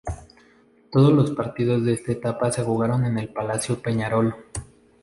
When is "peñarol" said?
3.83-4.33